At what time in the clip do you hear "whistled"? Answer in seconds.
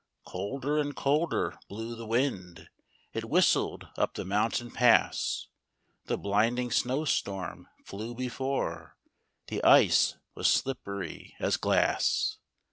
3.29-3.89